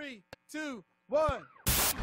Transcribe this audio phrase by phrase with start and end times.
[0.00, 1.42] 3, 2, 1.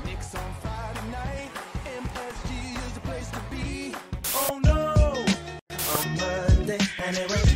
[0.05, 1.49] Knicks on fire tonight.
[1.97, 3.91] MSG is the place to be.
[4.35, 4.93] Oh no!
[5.97, 7.55] On Monday, and it was.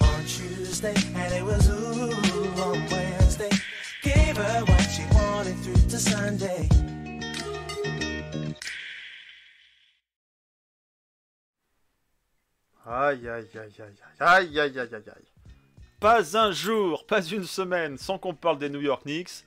[0.00, 1.68] On Tuesday, and it was.
[1.70, 2.12] Ooh,
[2.62, 3.50] on Wednesday.
[4.04, 6.68] Gave her what she wanted through to Sunday.
[12.86, 15.28] Aïe, aïe, aïe, aïe, aïe, aïe, aïe, aïe.
[15.98, 19.42] Pas un jour, pas une semaine sans qu'on parle des New York Knicks.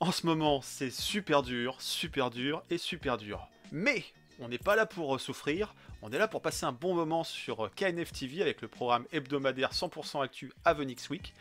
[0.00, 3.48] En ce moment, c'est super dur, super dur et super dur.
[3.72, 4.04] Mais
[4.38, 7.24] on n'est pas là pour euh, souffrir, on est là pour passer un bon moment
[7.24, 11.34] sur euh, KNF TV avec le programme hebdomadaire 100% actu Avenix Week.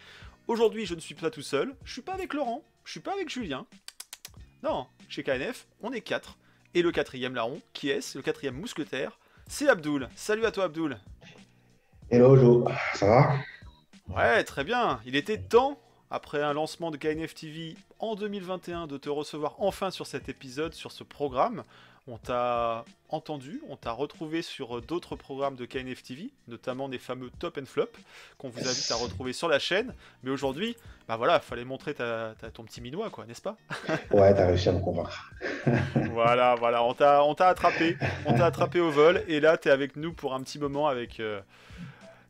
[0.47, 3.13] Aujourd'hui, je ne suis pas tout seul, je suis pas avec Laurent, je suis pas
[3.13, 3.67] avec Julien.
[4.63, 6.39] Non, chez KNF, on est quatre.
[6.73, 8.17] Et le quatrième larron, qui est-ce?
[8.17, 10.09] Le quatrième mousquetaire, c'est Abdoul.
[10.15, 10.97] Salut à toi Abdoul.
[12.09, 13.35] Hello Jo, ça va?
[14.07, 14.99] Ouais, très bien.
[15.05, 15.79] Il était temps,
[16.11, 20.73] après un lancement de KNF TV en 2021, de te recevoir enfin sur cet épisode,
[20.73, 21.63] sur ce programme.
[22.09, 27.29] On t'a entendu, on t'a retrouvé sur d'autres programmes de KNF TV, notamment des fameux
[27.37, 27.89] Top and Flop,
[28.37, 29.93] qu'on vous invite à retrouver sur la chaîne.
[30.23, 30.77] Mais aujourd'hui,
[31.09, 33.57] bah voilà, fallait montrer ta, ta- ton petit minois, quoi, n'est-ce pas?
[34.11, 35.31] Ouais, t'as réussi à me convaincre.
[36.13, 39.69] Voilà, voilà, on t'a, on t'a attrapé, on t'a attrapé au vol, et là, t'es
[39.69, 41.41] avec nous pour un petit moment avec euh,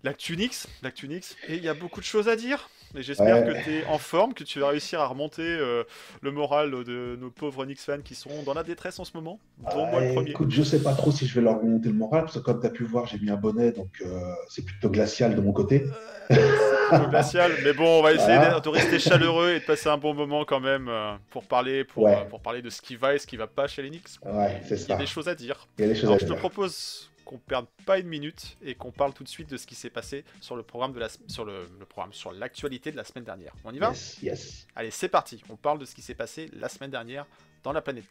[0.08, 2.70] l'Actunix, l'Actunix, et il y a beaucoup de choses à dire.
[2.98, 3.54] Et j'espère Ouais.
[3.54, 5.84] que t'es en forme, que tu vas réussir à remonter euh,
[6.22, 9.38] le moral de nos pauvres Knicks fans qui sont dans la détresse en ce moment,
[9.58, 10.30] dont moi le Ouais, premier.
[10.30, 12.62] Écoute, je sais pas trop si je vais leur remonter le moral, parce que comme
[12.62, 15.84] t'as pu voir, j'ai mis un bonnet, donc euh, c'est plutôt glacial de mon côté.
[16.30, 18.62] Un peu glacial, mais bon, on va essayer Voilà.
[18.62, 22.04] de rester chaleureux et de passer un bon moment quand même euh, pour parler, pour,
[22.06, 22.16] Ouais.
[22.16, 24.08] euh, pour parler de ce qui va et ce qui va pas chez les Knicks.
[24.26, 25.68] Ouais, c'est Il y a des choses à dire.
[25.78, 28.58] Il y a des choses Alors, à je te propose qu'on perde pas une minute
[28.64, 31.00] et qu'on parle tout de suite de ce qui s'est passé sur le programme de
[31.00, 33.54] la sur le, le programme sur l'actualité de la semaine dernière.
[33.66, 33.90] On y va?
[33.90, 34.68] Yes, yes.
[34.76, 35.44] Allez, c'est parti.
[35.50, 37.26] On parle de ce qui s'est passé la semaine dernière
[37.64, 38.06] dans la planète.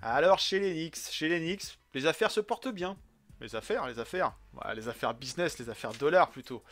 [0.00, 2.96] Alors chez Knicks, chez Knicks, les affaires se portent bien.
[3.40, 4.32] Les affaires, les affaires.
[4.52, 6.62] Voilà, les affaires business, les affaires dollars plutôt.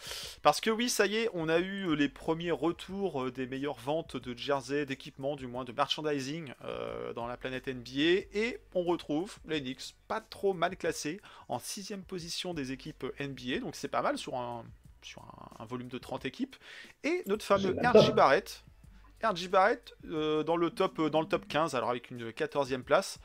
[0.43, 3.47] Parce que oui, ça y est, on a eu euh, les premiers retours euh, des
[3.47, 8.27] meilleures ventes de jersey, d'équipements, du moins de merchandising euh, dans la planète NBA.
[8.35, 13.61] Et on retrouve les Knicks, pas trop mal classés, en sixième position des équipes NBA.
[13.61, 14.65] Donc c'est pas mal sur un,
[15.03, 16.57] sur un, un volume de 30 équipes.
[17.05, 18.13] Et notre fameux RJ.
[18.13, 18.65] Barrett.
[19.23, 22.83] RJ Barrett euh, dans, le top, euh, dans le top 15, alors avec une 14e
[22.83, 23.19] place.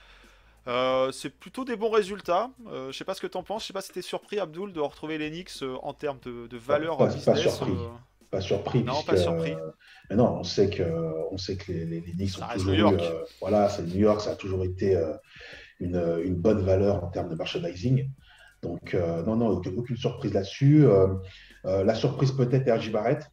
[0.67, 2.51] Euh, c'est plutôt des bons résultats.
[2.67, 3.63] Euh, je sais pas ce que t'en penses.
[3.63, 6.57] Je sais pas si t'es surpris, Abdul, de retrouver l'Enix euh, en termes de, de
[6.57, 7.71] valeur Pas- surpris.
[7.71, 7.87] euh,
[8.29, 8.83] Pas surpris.
[8.83, 9.53] Non, puisque, pas surpris.
[9.53, 9.71] euh,
[10.09, 10.83] mais non, on sait que,
[11.31, 13.01] on sait que les, les, ont toujours New York.
[13.01, 13.05] eu,
[13.41, 14.95] voilà, c'est New York, ça a toujours été
[15.79, 18.09] une, une bonne valeur en termes de merchandising.
[18.61, 20.85] Donc, non, non, aucune, surprise là-dessus.
[21.63, 23.31] La surprise peut-être est RJ Barrett,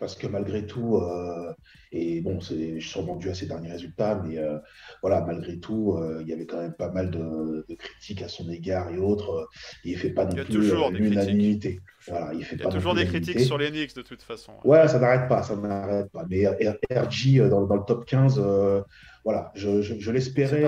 [0.00, 1.52] parce que malgré tout, euh,
[1.92, 4.58] et bon, c'est sûrement dû à ses derniers résultats, mais euh,
[5.02, 8.28] voilà, malgré tout, euh, il y avait quand même pas mal de, de critiques à
[8.28, 9.30] son égard et autres.
[9.30, 9.44] euh,
[9.84, 11.80] Il ne fait pas non plus l'unanimité.
[12.08, 14.52] Voilà, il fait Il y a toujours des critiques sur l'Enix de toute façon.
[14.64, 16.24] Ouais, ça n'arrête pas, ça n'arrête pas.
[16.28, 18.82] Mais R- RJ euh, dans, dans le top 15, euh,
[19.24, 20.64] voilà, je, je, je l'espérais,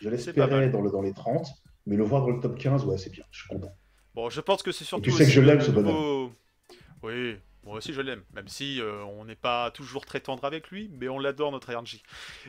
[0.00, 1.46] je l'espérais dans, le, dans les 30,
[1.86, 3.72] mais le voir dans le top 15, ouais, c'est bien, je suis content.
[4.14, 5.04] Bon, je pense que c'est surtout.
[5.04, 6.30] tu sais que je l'aime, ce nouveau-
[7.02, 8.22] Oui, moi aussi je l'aime.
[8.32, 11.72] Même si euh, on n'est pas toujours très tendre avec lui, mais on l'adore notre
[11.72, 12.02] RNJ.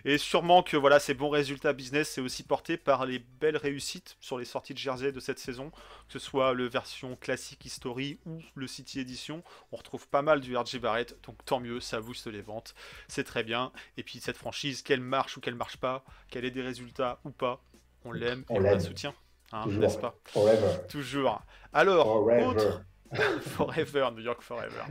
[0.03, 4.18] Et sûrement que voilà, ces bons résultats business, c'est aussi porté par les belles réussites
[4.20, 8.20] sur les sorties de jersey de cette saison, que ce soit le version classique History
[8.26, 9.44] ou le City Edition.
[9.72, 12.76] On retrouve pas mal du RJ Barrett, donc tant mieux, ça booste les ventes,
[13.08, 13.72] c'est très bien.
[13.97, 17.32] Et puis cette franchise, qu'elle marche ou qu'elle marche pas, qu'elle ait des résultats ou
[17.32, 17.62] pas,
[18.03, 19.14] on l'aime et on la soutient.
[19.52, 19.82] Hein, Toujours.
[19.82, 20.16] n'est-ce pas?
[20.26, 20.78] Forever.
[20.90, 21.42] Toujours.
[21.72, 22.46] Alors, Forever.
[22.46, 22.82] autre...
[23.56, 24.84] Forever, New York Forever.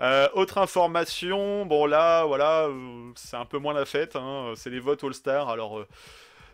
[0.00, 4.70] Euh, autre information, bon là, voilà, euh, c'est un peu moins la fête, hein, c'est
[4.70, 5.48] les votes All-Star.
[5.48, 5.86] Alors, euh,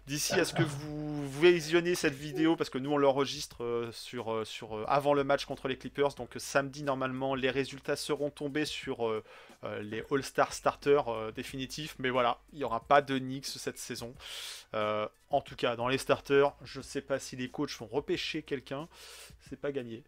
[0.09, 4.45] d'ici à ce que vous visionnez cette vidéo, parce que nous on l'enregistre euh, euh,
[4.63, 9.23] euh, avant le match contre les Clippers, donc samedi normalement les résultats seront tombés sur
[9.83, 14.15] les All-Star starters définitifs, mais voilà, il n'y aura pas de Knicks cette saison.
[14.73, 18.43] En tout cas, dans les starters, je ne sais pas si les coachs vont repêcher
[18.43, 18.89] quelqu'un,
[19.49, 20.05] c'est pas gagné.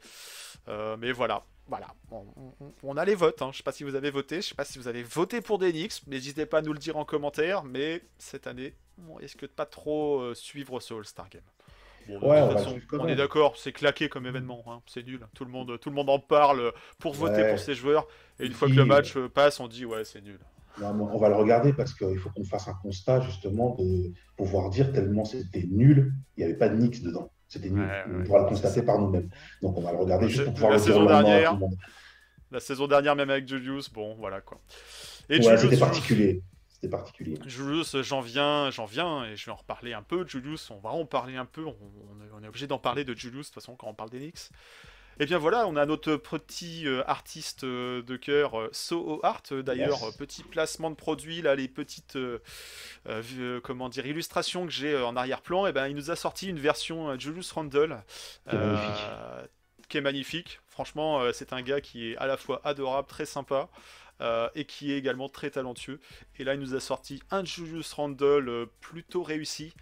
[0.66, 2.24] Mais voilà, voilà, on,
[2.60, 3.40] on- on a les votes.
[3.40, 3.48] Hein.
[3.52, 5.58] Je sais pas si vous avez voté, je sais pas si vous avez voté pour
[5.58, 6.06] des Knicks.
[6.06, 7.64] N'hésitez pas à nous le dire en commentaire.
[7.64, 8.74] Mais cette année,
[9.08, 11.40] on risque de pas trop euh, suivre ce All-Star Game?
[12.08, 14.64] Bon, de Ouais, toute on façon, est d'accord, c'est claqué comme événement.
[14.66, 14.80] hein.
[14.86, 15.20] C'est nul.
[15.34, 17.50] Tout le monde, tout le monde en parle pour voter Ouais.
[17.50, 18.06] pour ces joueurs.
[18.40, 20.40] Et une fois que le match euh, passe, on dit ouais, c'est nul.
[20.80, 24.70] Non, on va le regarder parce qu'il faut qu'on fasse un constat justement de pouvoir
[24.70, 27.30] dire tellement c'était nul, il n'y avait pas de Knicks dedans.
[27.50, 27.82] C'était nul.
[27.82, 29.28] Ouais, on pourra le constater par nous-mêmes.
[29.60, 31.58] Donc on va le regarder juste pour pouvoir la le saison dernière.
[32.52, 34.60] La saison dernière, même avec Julius, bon, voilà quoi.
[35.28, 36.42] Et Ouais, Julius, c'était particulier.
[36.68, 37.34] C'était particulier.
[37.44, 40.26] Julius, j'en viens, j'en viens, et je vais en reparler un peu.
[40.26, 41.64] Julius, on va en parler un peu.
[41.64, 43.94] On, on est, on est obligé d'en parler de Julius, de toute façon, quand on
[43.94, 44.50] parle d'Enix.
[45.18, 49.42] Et bien voilà, on a notre petit euh, artiste euh, de cœur, euh, Soho Art,
[49.52, 50.16] euh, d'ailleurs, Yes.
[50.16, 52.16] petit placement de produit, là, les petites,
[53.62, 57.18] comment dire, illustrations que j'ai en arrière-plan, et ben il nous a sorti une version
[57.18, 58.02] Julius Randle,
[58.48, 59.04] Qui est magnifique.
[59.88, 60.60] qui est magnifique.
[60.68, 63.68] Franchement, c'est un gars qui est à la fois adorable, très sympa,
[64.22, 65.98] euh, et qui est également très talentueux.
[66.38, 69.74] Et là, il nous a sorti un Julius Randle euh, plutôt réussi.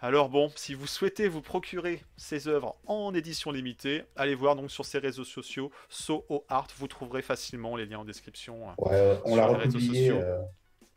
[0.00, 4.70] Alors bon, si vous souhaitez vous procurer ses œuvres en édition limitée, allez voir donc
[4.70, 8.68] sur ses réseaux sociaux, Soho Art, vous trouverez facilement les liens en description.
[8.68, 8.74] euh,
[9.14, 10.18] Ouais, on l'a republié, sociaux.
[10.18, 10.38] euh,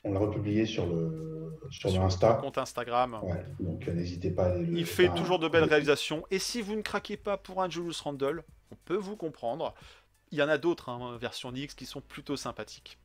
[0.04, 2.34] on l'a republié sur le sur, sur le Insta.
[2.34, 3.20] compte Instagram.
[3.24, 6.26] Ouais, donc euh, n'hésitez pas à aller le Il fait toujours de belles réalisations.
[6.30, 9.74] Et si vous ne craquez pas pour un Julius Randle, on peut vous comprendre.
[10.32, 12.98] Il y en a d'autres, hein, version Nix, qui sont plutôt sympathiques.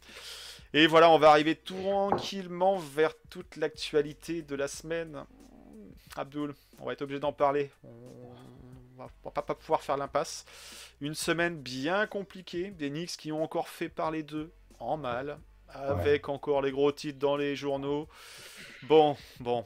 [0.74, 5.24] Et voilà, on va arriver tranquillement vers toute l'actualité de la semaine.
[6.16, 7.70] Abdul, on va être obligé d'en parler.
[7.84, 10.44] On va pas pouvoir faire l'impasse.
[11.00, 12.70] Une semaine bien compliquée.
[12.70, 15.38] Des Knicks qui ont encore fait parler d'eux en mal.
[15.68, 18.08] Avec encore les gros titres dans les journaux.
[18.84, 19.64] Bon, bon.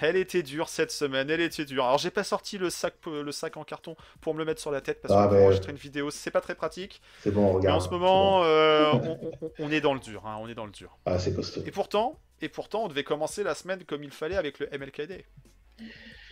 [0.00, 1.84] Elle était dure cette semaine, elle était dure.
[1.84, 4.70] Alors j'ai pas sorti le sac, le sac en carton pour me le mettre sur
[4.70, 7.00] la tête parce Ah, que pour mais- enregistrer une vidéo c'est pas très pratique.
[7.22, 7.76] C'est bon, Mais regarde.
[7.78, 8.44] en ce c'est moment, bon.
[8.44, 10.98] euh, on, on- on est dans le dur, hein, on est dans le dur.
[11.06, 11.62] Ah, c'est costaud.
[11.66, 15.24] Et pourtant, et pourtant, on devait commencer la semaine comme il fallait avec le MLKD.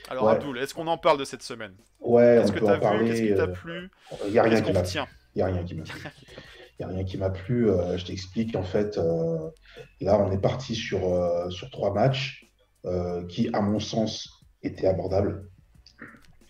[0.08, 0.32] Alors Ouais.
[0.32, 1.74] Abdul, est-ce qu'on en parle de cette semaine?
[2.00, 3.06] Ouais, Qu'est-ce que t'as en vu?
[3.06, 3.90] Qu'est-ce qui t'a euh, plu?
[4.26, 6.00] Il n'y a rien qui m'a retient Il n'y a rien qui m'a plu.
[6.78, 7.70] Il n'y a rien qui m'a plu.
[7.70, 8.56] Euh, je t'explique.
[8.56, 9.50] En fait, euh,
[10.00, 12.50] là, on est parti sur, euh, sur trois matchs
[12.86, 14.28] euh, qui, à mon sens,
[14.62, 15.48] étaient abordables.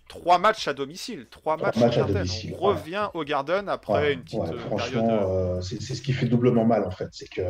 [0.09, 2.75] Trois matchs à domicile, trois, Trois matchs, matchs à domicile, On ouais.
[2.75, 5.63] revient au Garden après Ouais, une petite franchement, période.
[5.63, 7.09] c'est c'est ce qui fait doublement mal, en fait.
[7.13, 7.43] C'est que,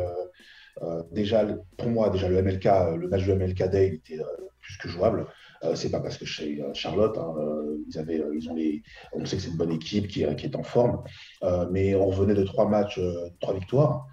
[1.11, 4.19] déjà, le- pour moi, déjà, le MLK, euh, le match du MLK Day, il était
[4.21, 4.25] euh,
[4.59, 5.27] plus que jouable.
[5.63, 8.55] Euh, c'est pas parce que chez euh, Charlotte, hein, euh, ils avaient, euh, ils ont
[8.55, 8.81] les,
[9.13, 11.03] on sait que c'est une bonne équipe qui, est- qui est en forme,
[11.43, 14.05] Euh, mais on revenait de trois matchs, euh, trois victoires.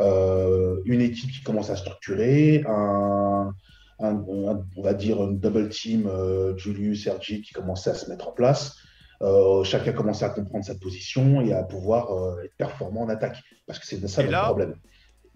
[0.00, 3.52] Euh, une équipe qui commence à structurer, un,
[3.98, 4.06] un-
[4.48, 8.28] un- on va dire une double team, euh, Julius, Sergi, qui commençait à se mettre
[8.28, 8.76] en place.
[9.22, 13.38] Euh, chacun commençait à comprendre sa position et à pouvoir euh, être performant en attaque.
[13.66, 14.74] Parce que c'est ça là- problème.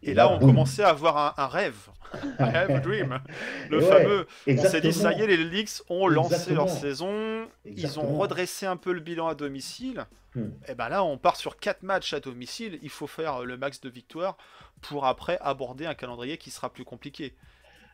[0.03, 0.47] Et là, on boum.
[0.47, 1.89] commençait à avoir un, un rêve,
[2.39, 3.21] un rêve, a dream.
[3.69, 4.27] Le ouais, fameux.
[4.57, 6.57] On s'est dit, ça y est, les Leaks ont lancé Exactement.
[6.57, 7.49] leur saison.
[7.65, 10.07] Ils ont redressé un peu le bilan à domicile.
[10.35, 10.51] Hmm.
[10.69, 12.79] Et ben là, on part sur 4 matchs à domicile.
[12.83, 14.37] Il faut faire le max de victoires
[14.81, 17.37] pour après aborder un calendrier qui sera plus compliqué.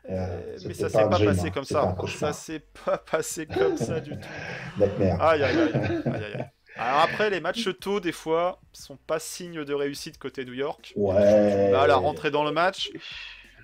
[0.09, 1.50] Euh, Euh, mais c'était ça s'est pas passé hein.
[1.50, 1.97] comme ça.
[2.06, 4.29] Ça s'est pas passé comme ça du tout.
[5.19, 5.43] Aïe aïe.
[5.43, 6.47] aïe, aïe, aïe.
[6.78, 10.93] Alors après, les matchs tôt, des fois, sont pas signe de réussite côté New York.
[10.96, 11.70] Ouais.
[11.70, 12.90] Là, la rentrée dans le match.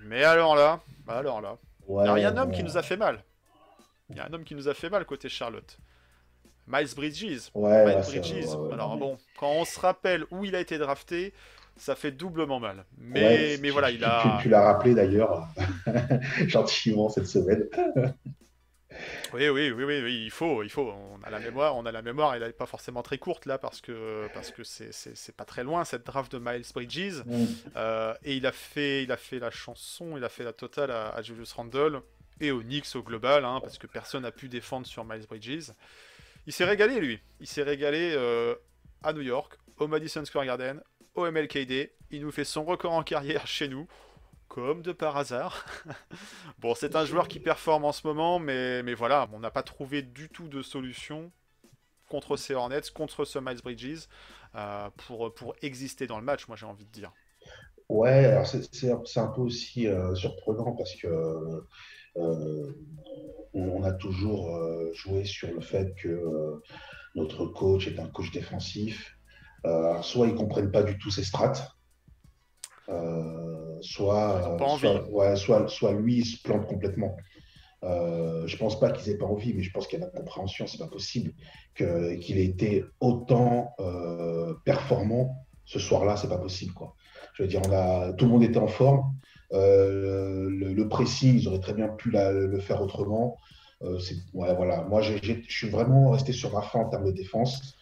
[0.05, 1.57] Mais alors là, alors là,
[1.87, 3.23] Ouais, il y a un homme qui nous a fait mal.
[4.11, 5.79] Il y a un homme qui nous a fait mal côté Charlotte.
[6.67, 7.51] Miles Bridges.
[7.55, 8.47] Ouais, Miles Bridges.
[8.55, 11.35] ouais, Alors bon, quand on se rappelle où il a été drafté,
[11.77, 12.85] ça fait doublement mal.
[12.99, 14.37] Mais, Ouais, mais tu- voilà, il a.
[14.39, 15.47] Tu, tu l'as rappelé d'ailleurs
[16.47, 17.65] gentiment cette semaine.
[19.33, 20.93] Oui, oui, oui, oui, oui, il faut, il faut.
[20.93, 22.35] On a la mémoire, on a la mémoire.
[22.35, 25.85] Elle n'est pas forcément très courte là parce que parce que c'est pas très loin
[25.85, 27.23] cette draft de Miles Bridges.
[27.25, 27.45] Mm.
[27.77, 30.91] Euh, et il a fait, il a fait la chanson, il a fait la totale
[30.91, 32.03] à, à Julius Randle
[32.41, 35.71] et au Knicks au global, hein, parce que personne n'a pu défendre sur Miles Bridges.
[36.47, 37.21] Il s'est régalé lui.
[37.41, 38.55] Il s'est régalé euh,
[39.03, 40.83] à New York, au Madison Square Garden,
[41.15, 41.93] au MLKD.
[42.11, 43.87] Il nous fait son record en carrière chez nous,
[44.53, 45.65] comme de par hasard.
[46.59, 49.63] bon, c'est un joueur qui performe en ce moment, mais, mais voilà, on n'a pas
[49.63, 51.33] trouvé du tout de solution
[52.11, 54.09] contre ces Hornets, contre ce Miles Bridges,
[54.55, 57.13] euh, pour, pour exister dans le match, moi j'ai envie de dire.
[57.89, 61.65] Ouais, alors c'est un peu aussi euh, surprenant parce que
[62.19, 62.73] euh,
[63.55, 64.55] on, a toujours
[64.93, 66.61] joué sur le fait que
[67.15, 69.17] notre coach est un coach défensif.
[70.03, 71.75] Soit ils comprennent pas du tout ses strates,
[73.81, 74.81] soit, euh, envie.
[74.81, 77.17] soit, ouais, soit, soit lui il se plante complètement.
[77.85, 80.13] Euh, je pense pas qu'ils aient pas envie, mais je pense qu'il y a la
[80.13, 80.67] compréhension.
[80.67, 81.33] C'est pas possible
[81.77, 86.17] qu'il ait été autant euh, performant ce soir-là.
[86.17, 86.95] C'est pas possible, quoi.
[87.35, 89.15] Je veux dire, on a, tout le monde était en forme.
[89.53, 93.37] Euh, le, le pressing, ils auraient très bien pu la- le faire autrement.
[93.83, 93.99] Euh,
[94.33, 94.83] ouais, voilà.
[94.85, 95.15] Moi, je
[95.49, 97.75] suis vraiment resté sur ma fin en termes de défense.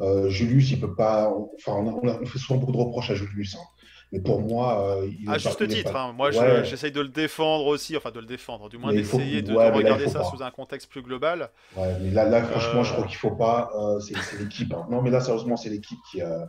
[0.00, 1.30] Euh, Julius, il peut pas.
[1.56, 3.56] Enfin, on, a- on a- on fait souvent beaucoup de reproches à Julius.
[3.56, 3.64] hein.
[4.12, 6.12] Mais pour moi, euh, il À juste titre, pas- hein.
[6.12, 6.64] moi Ouais.
[6.64, 10.08] j'essaye de le défendre aussi, enfin de le défendre, du moins d'essayer de, ouais, regarder
[10.08, 10.24] ça pas.
[10.24, 11.50] sous un contexte plus global.
[11.76, 12.96] Ouais, mais là, là franchement, je Euh.
[12.96, 13.70] crois qu'il faut pas.
[13.78, 14.72] euh, c'est l'équipe.
[14.74, 14.86] hein.
[14.90, 16.44] Non, mais là, sérieusement, c'est l'équipe qui, euh,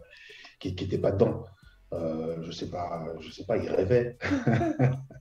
[0.59, 1.43] qui, qui était pas dedans.
[1.93, 4.17] Euh, je sais pas, je sais pas, ils rêvaient.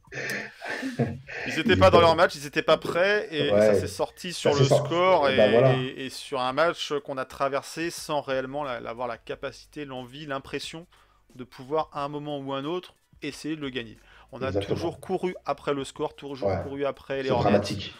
[1.46, 3.60] Ils n'étaient pas dans leur match, ils n'étaient pas prêts et Ouais.
[3.60, 5.74] ça s'est sorti sur Ça le score Et bah voilà.
[5.74, 10.86] et- et sur un match qu'on a traversé sans réellement avoir la capacité, l'envie, l'impression
[11.34, 13.98] de pouvoir à un moment ou un autre essayer de le gagner.
[14.32, 14.74] On a Exactement.
[14.74, 16.62] toujours couru après le score, toujours Ouais.
[16.62, 17.58] couru après les Hornets.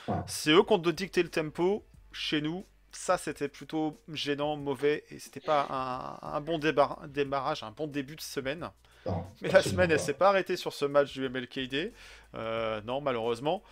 [0.09, 0.15] Ouais.
[0.27, 2.65] C'est eux qui ont dicté le tempo chez nous.
[2.93, 5.67] Ça, c'était plutôt gênant, mauvais, et c'était pas
[6.23, 8.69] un, un bon débar- démarrage, un bon début de semaine.
[9.07, 10.03] Non, Mais la semaine, elle pas.
[10.03, 11.93] s'est pas arrêtée sur ce match du MLKD.
[12.35, 13.63] Euh, non, malheureusement.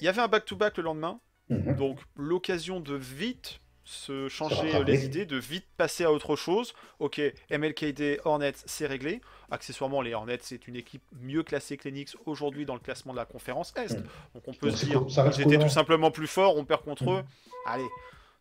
[0.00, 1.18] Il y avait un back-to-back le lendemain,
[1.48, 1.76] Mhm.
[1.76, 3.58] donc l'occasion de vite
[3.92, 6.74] se changer euh, les idées, de vite passer à autre chose.
[6.98, 7.20] Ok,
[7.50, 9.20] MLKD, Hornets, c'est réglé.
[9.50, 13.12] Accessoirement, les Hornets, c'est une équipe mieux classée que les Knicks aujourd'hui dans le classement
[13.12, 13.98] de la conférence Est.
[13.98, 14.04] Mhm.
[14.34, 17.04] Donc on peut Donc se dire, ils étaient tout simplement plus forts, on perd contre
[17.04, 17.18] Mhm.
[17.18, 17.22] eux.
[17.66, 17.86] Allez,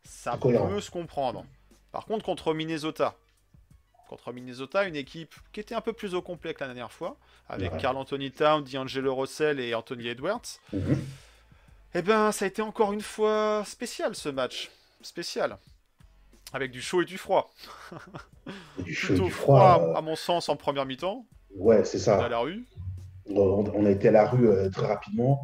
[0.04, 0.68] ça cohérent.
[0.70, 1.46] peut se comprendre.
[1.92, 3.16] Par contre, contre Minnesota,
[4.08, 7.18] contre Minnesota, une équipe qui était un peu plus au complet que la dernière fois,
[7.50, 7.80] avec Ouais.
[7.80, 10.42] Carl Anthony Town, D'Angelo Russell et Anthony Edwards.
[10.74, 11.04] Mhm.
[11.94, 14.72] Eh ben, ça a été encore une fois spécial ce match.
[15.04, 15.58] Spécial.
[16.54, 17.54] Avec du chaud et du froid.
[18.80, 19.90] Du chaud et du froid, froid.
[19.90, 22.24] euh, à mon sens, en première mi-temps, Ouais, c'est ça.
[22.24, 22.66] à la rue.
[23.30, 25.42] On, on a été à la rue euh, très rapidement.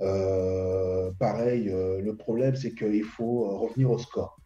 [0.00, 4.36] Euh, pareil, le problème, c'est qu'il faut revenir au score.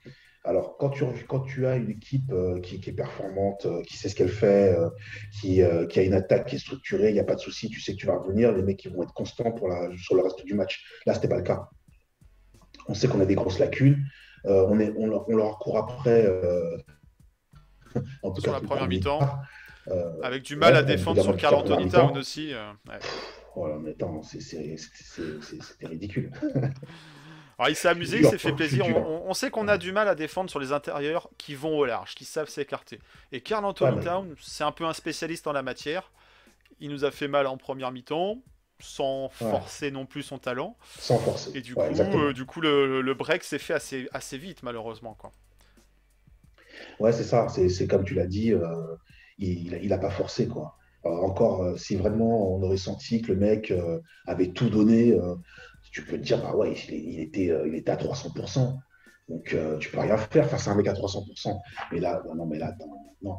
[0.47, 3.97] Alors, quand tu, quand tu as une équipe euh, qui, qui est performante, euh, qui
[3.97, 4.91] sait ce qu'elle fait, euh,
[5.41, 7.81] qui, qui a une attaque qui est structurée, il n'y a pas de souci, tu
[7.81, 10.23] sais que tu vas revenir, les mecs ils vont être constants pour la, sur le
[10.23, 10.85] reste du match.
[11.07, 11.69] Là, ce n'était pas le cas.
[12.89, 14.05] On sait qu'on a des grosses lacunes.
[14.47, 16.25] Euh, on, est, on, leur, on leur court après.
[16.27, 16.77] euh,
[18.23, 19.21] en tout Sur cas, la première mi-temps.
[19.89, 22.53] Euh, Avec du mal Ouais, à défendre sur Carl Anthony Town aussi.
[22.53, 22.99] ouais.
[23.55, 24.77] Voilà, mais attends, c'était
[25.87, 26.33] ridicule.
[27.57, 28.85] Alors il s'est amusé, il s'est fait plaisir.
[28.87, 32.15] On, sait qu'on a du mal à défendre sur les intérieurs qui vont au large,
[32.17, 32.99] qui savent s'écarter.
[33.31, 36.11] Et Carl Anthony Town, c'est un peu un spécialiste en la matière.
[36.81, 38.39] Il nous a fait mal en première mi-temps,
[38.81, 39.51] sans Ouais.
[39.51, 40.77] forcer non plus son talent.
[40.99, 41.51] Sans forcer.
[41.55, 44.63] Et du Ouais, coup, euh, du coup le, le break s'est fait assez, assez vite,
[44.63, 45.15] malheureusement.
[45.15, 45.33] Quoi.
[46.99, 47.47] Ouais, c'est ça.
[47.49, 48.61] C'est comme tu l'as dit, euh,
[49.39, 50.77] il il a pas forcé, quoi.
[51.07, 53.73] Euh, encore, euh, si vraiment on aurait senti que le mec
[54.27, 55.17] avait tout donné,
[55.93, 58.79] tu peux te dire, bah ouais, il, il était, il était à 300%.
[59.29, 61.61] Donc, tu peux rien faire face à un mec à 300%.
[61.93, 62.73] Mais là, non, mais là,
[63.23, 63.39] non.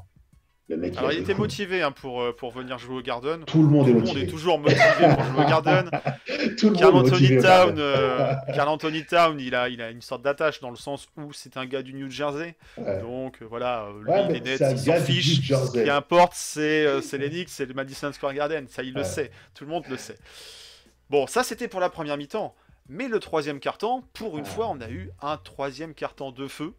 [0.67, 3.43] Le mec, Alors il était motivé hein, pour, euh, pour venir jouer au Garden.
[3.45, 4.23] Tout le monde est monde motivé.
[4.23, 5.91] est toujours motivé pour jouer au Garden.
[6.57, 7.41] Tout le Carl monde est Anthony motivé.
[7.41, 11.07] Town, euh, Carl Anthony Town, il a, il a une sorte d'attache dans le sens
[11.17, 12.55] où c'est un gars du New Jersey.
[12.77, 12.99] Ouais.
[13.01, 15.47] Donc euh, voilà, lui, Ouais, Nets, c'est un il s'en fiche.
[15.47, 18.65] Ce qui importe, c'est euh, c'est Knicks, c'est le Madison Square Garden.
[18.67, 19.29] Ça, il le sait.
[19.53, 20.17] Tout le monde le sait.
[21.11, 22.55] Bon, ça, c'était pour la première mi-temps.
[22.89, 26.73] Mais le troisième quart-temps, pour une fois, on a eu un troisième quart-temps de feu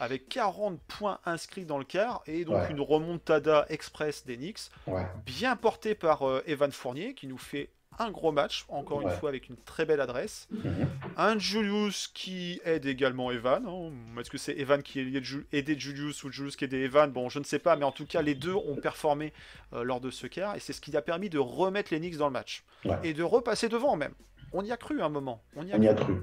[0.00, 2.70] avec 40 points inscrits dans le quart et donc Ouais.
[2.70, 5.06] une remontada express des Knicks, Ouais.
[5.26, 9.28] bien portée par euh, Evan Fournier qui nous fait un gros match, encore une fois
[9.28, 10.48] avec une très belle adresse.
[10.50, 10.88] Mhm.
[11.18, 13.66] Un Julius qui aide également Evan.
[13.68, 14.18] hein.
[14.18, 16.78] Est-ce que c'est Evan qui a aidé Ju- aidé Julius ou Julius qui a aidé
[16.78, 17.12] Evan?
[17.12, 19.34] Bon, je ne sais pas, mais en tout cas, les deux ont performé
[19.74, 22.16] euh, lors de ce quart et c'est ce qui a permis de remettre les Knicks
[22.16, 22.96] dans le match Ouais.
[23.04, 24.14] et de repasser devant même.
[24.54, 25.42] On y a cru un moment.
[25.54, 26.14] On y a On y a cru.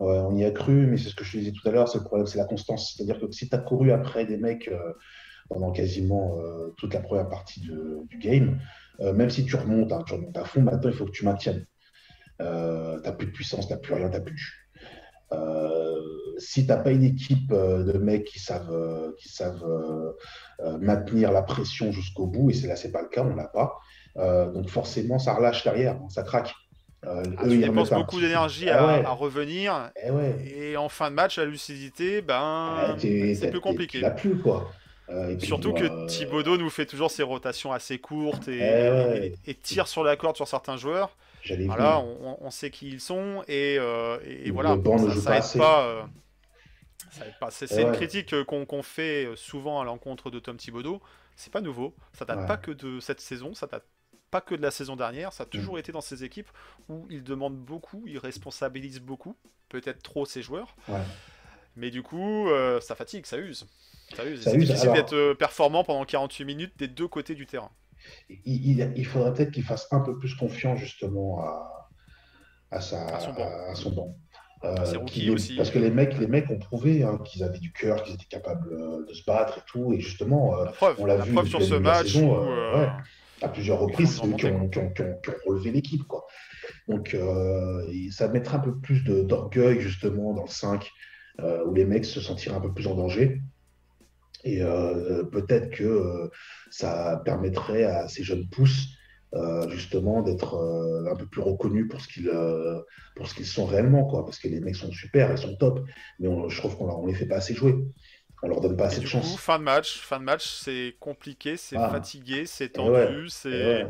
[0.00, 1.98] On y a cru, mais c'est ce que je te disais tout à l'heure, c'est
[1.98, 2.94] le problème, c'est la constance.
[2.94, 4.94] C'est-à-dire que si tu as couru après des mecs euh,
[5.48, 8.58] pendant quasiment euh, toute la première partie du game,
[9.00, 11.24] euh, même si tu remontes, hein, tu remontes à fond, maintenant il faut que tu
[11.24, 11.66] maintiennes.
[12.38, 14.38] Tu n'as plus de puissance, tu n'as plus rien, tu n'as plus de
[16.38, 18.74] si tu n'as pas une équipe de mecs qui savent,
[20.80, 23.76] maintenir la pression jusqu'au bout, et c'est là, c'est pas le cas, on l'a pas.
[24.16, 26.54] Donc forcément, ça relâche derrière, ça craque.
[27.06, 29.04] Euh, Ah, eux, tu dépenses beaucoup d'énergie Ah à, ouais.
[29.06, 30.36] à revenir Eh ouais.
[30.46, 34.02] et en fin de match, la lucidité, ben, Ah, t'es- c'est plus compliqué.
[34.18, 34.70] Plus, quoi.
[35.08, 38.90] Euh, puis, Surtout que euh, Thibodeau nous fait toujours ses rotations assez courtes et, Eh
[38.90, 39.34] ouais.
[39.46, 41.16] et- et tire sur la corde sur certains joueurs.
[41.66, 45.38] Voilà, on, on sait qui ils sont et, euh, et- voilà, ça, ça pas aide
[45.38, 45.58] assez.
[45.58, 45.82] pas.
[45.86, 46.02] euh,
[47.12, 47.50] ça aide pas.
[47.50, 51.00] C'est Eh une critique qu'on fait souvent à l'encontre de Tom Thibodeau.
[51.34, 51.94] C'est pas nouveau.
[52.12, 53.54] Ça date pas que de cette saison.
[53.54, 53.84] Ça date
[54.30, 55.32] pas que de la saison dernière.
[55.32, 55.78] Ça a toujours Mm.
[55.78, 56.48] été dans ces équipes
[56.88, 59.36] où il demande beaucoup, il responsabilise beaucoup,
[59.68, 60.76] peut-être trop ses joueurs.
[60.88, 61.00] Ouais.
[61.76, 63.66] Mais du coup, euh, ça fatigue, ça use.
[64.16, 64.42] Ça use.
[64.42, 67.70] C'est difficile alors- d'être euh, performant pendant 48 minutes des deux côtés du terrain.
[68.28, 71.88] Il, il- il faudrait peut-être qu'il fasse un peu plus confiance, justement, à,
[72.70, 73.48] à, sa, À son banc.
[73.68, 74.16] à son banc.
[74.62, 74.74] Euh,
[75.32, 75.56] aussi.
[75.56, 78.26] Parce que les mecs, les mecs ont prouvé hein, qu'ils avaient du cœur, qu'ils étaient
[78.26, 79.92] capables euh, de se battre et tout.
[79.94, 82.36] Et justement, euh, La preuve, on l'a la vu preuve depuis sur ce match saison,
[82.36, 82.88] où, ouais.
[83.42, 85.16] À plusieurs reprises, qui ont, qui, ont, qui, ont, qui ont,
[85.46, 86.04] relevé l'équipe.
[86.04, 86.26] Quoi.
[86.88, 90.88] Donc, euh, ça mettrait un peu plus d'orgueil, justement, dans le 5,
[91.40, 93.40] euh, où les mecs se sentiraient un peu plus en danger.
[94.44, 96.30] Et euh, peut-être que
[96.70, 98.88] ça permettrait à ces jeunes pousses,
[99.68, 100.56] justement, d'être
[101.10, 102.30] un peu plus reconnus pour ce qu'ils
[103.14, 104.04] pour ce qu'ils sont réellement.
[104.04, 104.24] Quoi.
[104.24, 105.84] Parce que les mecs sont super, ils sont top.
[106.18, 107.76] Mais on, je trouve qu'on ne les fait pas assez jouer.
[108.42, 109.30] On leur donne pas assez de chance.
[109.30, 111.90] Coup, fin de match, fin de match, c'est compliqué, c'est ah.
[111.90, 113.24] fatigué, c'est tendu, ouais.
[113.28, 113.86] c'est.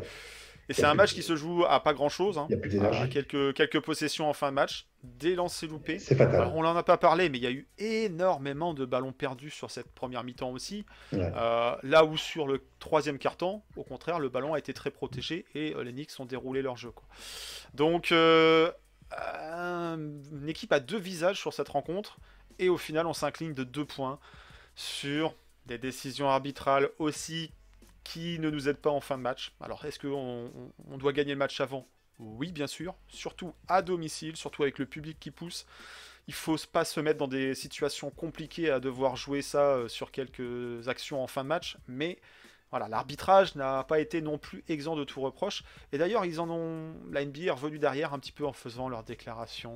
[0.71, 2.37] Et c'est un match qui se joue à pas grand chose.
[2.37, 2.45] Hein.
[2.49, 3.09] Il n'y a plus d'énergie.
[3.09, 5.99] Quelques, quelques possessions en fin de match, des lancers loupés.
[5.99, 6.41] C'est fatal.
[6.41, 9.49] Alors, on n'en a pas parlé, mais il y a eu énormément de ballons perdus
[9.49, 10.85] sur cette première mi-temps aussi.
[11.11, 11.29] Ouais.
[11.35, 15.45] Euh, là où sur le troisième quart-temps, au contraire, le ballon a été très protégé
[15.55, 16.91] et euh, les Knicks ont déroulé leur jeu.
[16.91, 17.05] Quoi.
[17.73, 18.71] Donc, euh,
[20.31, 22.17] une équipe a deux visages sur cette rencontre.
[22.61, 24.19] Et au final, on s'incline de deux points
[24.75, 27.51] sur des décisions arbitrales aussi
[28.03, 29.51] qui ne nous aide pas en fin de match.
[29.59, 30.51] Alors, est-ce qu'on
[30.89, 31.87] on doit gagner le match avant?
[32.19, 32.95] Oui, bien sûr.
[33.07, 35.65] Surtout à domicile, surtout avec le public qui pousse.
[36.27, 40.87] Il faut pas se mettre dans des situations compliquées à devoir jouer ça sur quelques
[40.87, 41.77] actions en fin de match.
[41.87, 42.19] Mais
[42.71, 45.63] voilà, l'arbitrage n'a pas été non plus exempt de tout reproche.
[45.91, 46.93] Et d'ailleurs, ils en ont.
[47.11, 49.75] La NBA est revenue derrière un petit peu en faisant leurs déclarations,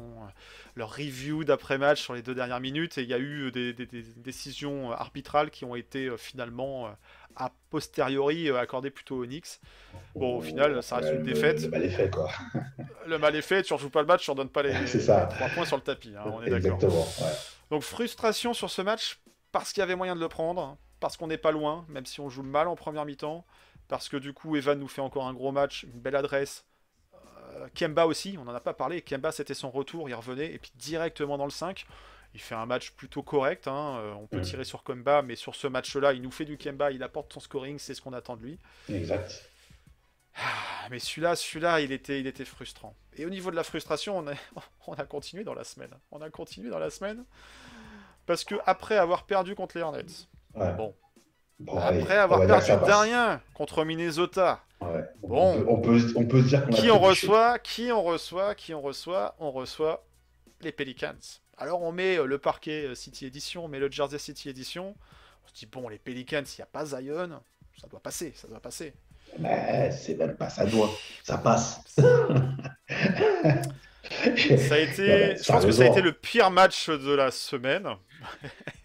[0.76, 2.98] leur review d'après-match sur les deux dernières minutes.
[2.98, 6.90] Et il y a eu des, des, des décisions arbitrales qui ont été finalement
[7.38, 9.60] a posteriori accordé plutôt aux Knicks.
[10.16, 11.62] Bon, au final, ça reste Ouais, une le- défaite.
[11.64, 12.30] Le mal est fait, quoi.
[13.08, 15.28] Le mal est fait, tu rejoues pas le match, tu redonnes pas les, C'est ça.
[15.30, 16.14] les trois points sur le tapis.
[16.18, 16.82] hein, on est d'accord.
[16.82, 17.28] Ouais.
[17.72, 19.20] Donc frustration sur ce match
[19.52, 22.20] parce qu'il y avait moyen de le prendre, parce qu'on n'est pas loin, même si
[22.20, 23.46] on joue mal en première mi-temps,
[23.88, 26.66] parce que du coup Evan nous fait encore un gros match, une belle adresse.
[27.14, 29.04] Euh, Kemba aussi, on n'en a pas parlé.
[29.04, 31.86] Kemba c'était son retour, il revenait et puis directement dans le 5.
[32.34, 33.68] Il fait un match plutôt correct.
[33.68, 34.46] hein, euh, On peut Mm.
[34.46, 37.40] tirer sur Kemba, mais sur ce match-là, il nous fait du Kemba, il apporte son
[37.40, 38.60] scoring, c'est ce qu'on attend de lui.
[38.90, 39.48] Exact.
[40.36, 42.96] Ah, Mais celui-là, celui-là, il était, il était frustrant.
[43.16, 44.34] Et au niveau de la frustration, on a,
[44.88, 45.92] on a continué dans la semaine.
[46.10, 47.26] On a continué dans la semaine.
[48.26, 50.74] Parce que après avoir perdu contre les Hornets, Ouais.
[51.60, 55.04] bon, après avoir perdu d'un contre Minnesota, Ouais.
[55.22, 55.64] Bon.
[55.68, 59.36] On, peut, on, se dire qu'on qui on reçoit, qui on reçoit, qui on reçoit,
[59.40, 60.06] on reçoit
[60.62, 61.14] les Pelicans.
[61.58, 64.96] Alors on met euh, le parquet euh, City Edition, on met le Jersey City Edition.
[65.44, 67.42] On se dit bon, les Pelicans, s'il n'y a pas Zion,
[67.80, 68.94] ça doit passer, ça doit passer.
[69.40, 70.90] Mais c'est même pas ça doit.
[71.24, 71.82] Ça passe.
[74.68, 77.88] Ça a été, je pense que ça a été le pire match de la semaine.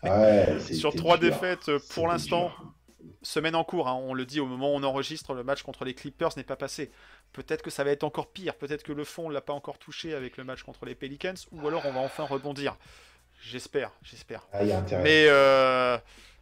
[0.02, 1.30] Ouais, Sur trois dur.
[1.30, 2.52] défaites euh, pour l'instant.
[3.22, 5.84] Semaine en cours, hein, on le dit au moment où on enregistre, le match contre
[5.84, 6.90] les Clippers n'est pas passé.
[7.34, 9.78] Peut-être que ça va être encore pire, peut-être que le fond ne l'a pas encore
[9.78, 12.76] touché avec le match contre les Pelicans, ou alors on va enfin rebondir.
[13.42, 14.46] J'espère, j'espère.
[14.52, 14.62] Ah.
[15.02, 15.98] Mais, euh,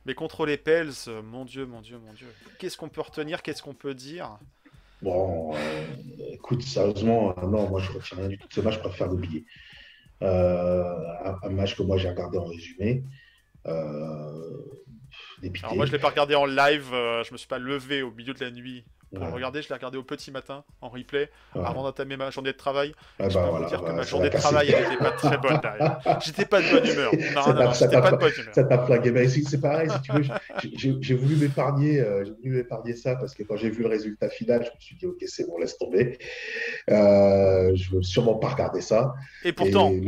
[0.06, 2.32] mais contre les Pels, euh, mon Dieu, mon Dieu, mon Dieu.
[2.58, 3.42] Qu'est-ce qu'on peut retenir?
[3.42, 4.38] Qu'est-ce qu'on peut dire?
[5.02, 5.84] Bon, euh,
[6.32, 9.08] écoute, sérieusement, euh, non, moi je retiens rien du tout de ce match, je préfère
[9.08, 9.44] l'oublier.
[10.22, 13.04] Euh, un, un match que moi j'ai regardé en résumé.
[13.64, 14.34] Alors
[15.76, 18.44] moi je l'ai pas regardé en live, je me suis pas levé au milieu de
[18.44, 19.28] la nuit pour Ouais.
[19.28, 21.62] le regarder, je l'ai regardé au petit matin en replay Ouais.
[21.64, 22.94] avant d'entamer ma journée de travail.
[23.18, 24.84] Ah je bah peux voilà, vous dire bah, que ma ça journée de travail elle
[24.92, 25.98] était pas très bonne derrière.
[26.24, 27.12] J'étais pas de bonne humeur.
[27.14, 28.54] Non, Ça non, t'a- non, ça j'étais t'a pas de pla- bonne humeur.
[28.54, 29.10] Ça t'a flingué.
[29.10, 30.22] Ben, c'est pareil, si tu veux.
[30.22, 33.82] j'ai- J'ai j'ai voulu m'épargner euh, j'ai voulu m'épargner ça parce que quand j'ai vu
[33.82, 36.18] le résultat final, je me suis dit, OK, c'est bon, laisse tomber.
[36.90, 39.14] Euh, je ne veux sûrement pas regarder ça.
[39.44, 40.02] Et pourtant, Et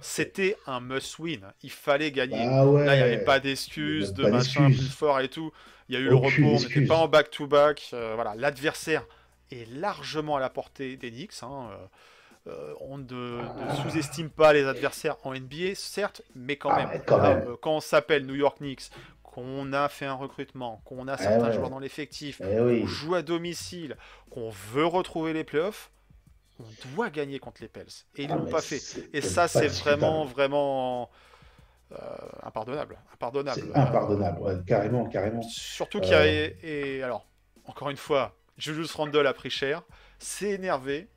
[0.00, 1.40] c'était un must-win.
[1.62, 2.46] Il fallait gagner.
[2.48, 2.84] Ah ouais.
[2.84, 5.50] Là, il n'y avait pas d'excuses, de machin plus fort et tout.
[5.88, 7.90] Il y a eu le repos, on n'était pas en back-to-back.
[7.92, 9.04] Euh, voilà, l'adversaire
[9.52, 11.42] est largement à la portée des Knicks.
[11.42, 11.68] hein.
[11.72, 11.86] Euh,
[12.46, 17.02] euh, on ne, ne sous-estime pas les adversaires en NBA, certes, mais quand Ah, même.
[17.06, 17.56] quand Voilà, même.
[17.62, 18.90] quand on s'appelle New York Knicks,
[19.22, 21.52] qu'on a fait un recrutement, qu'on a Eh certains ouais.
[21.54, 22.80] joueurs dans l'effectif, Eh oui.
[22.80, 23.96] qu'on joue à domicile,
[24.30, 25.90] qu'on veut retrouver les playoffs,
[26.60, 27.86] on doit gagner contre les Pels.
[28.16, 28.80] Et ils Ah, l'ont pas fait.
[29.14, 31.10] Et ça, c'est vraiment, vraiment
[31.92, 31.96] euh,
[32.42, 32.98] impardonnable.
[33.12, 33.60] Impardonnable.
[33.60, 35.42] C'est impardonnable, ouais, carrément, carrément.
[35.42, 36.20] Surtout qu'il y a.
[36.22, 36.50] Euh.
[36.62, 37.26] Et, alors,
[37.66, 39.82] encore une fois, Julius Randle a pris cher.
[40.18, 41.08] C'est énervé.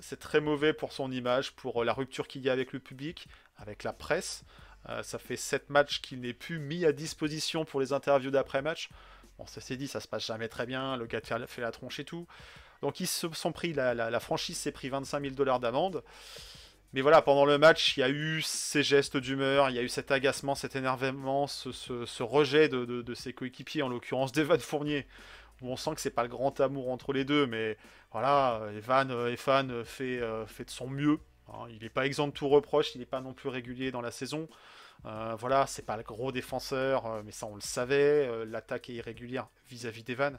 [0.00, 3.28] C'est très mauvais pour son image, pour la rupture qu'il y a avec le public,
[3.56, 4.42] avec la presse.
[4.88, 8.90] Euh, ça fait sept matchs qu'il n'est plus mis à disposition pour les interviews d'après-match.
[9.38, 10.96] Bon, ça s'est dit, ça se passe jamais très bien.
[10.96, 12.26] Le gars fait, fait la tronche et tout.
[12.80, 16.02] Donc, ils se sont pris, la, la- la franchise s'est pris 25 000 dollars d'amende.
[16.94, 19.82] Mais voilà, pendant le match, il y a eu ces gestes d'humeur, il y a
[19.82, 25.06] eu cet agacement, cet énervement, ce, rejet de, ses coéquipiers, en l'occurrence d'Evan Fournier,
[25.62, 27.78] où on sent que c'est pas le grand amour entre les deux, mais
[28.10, 31.18] voilà, Evan, euh, Evan euh, fait, de son mieux.
[31.48, 31.66] hein.
[31.70, 34.10] il n'est pas exempt de tout reproche, il n'est pas non plus régulier dans la
[34.10, 34.48] saison.
[35.06, 38.44] Euh, voilà, c'est pas le gros défenseur, mais ça on le savait.
[38.46, 40.38] L'attaque est irrégulière vis-à-vis d'Evan.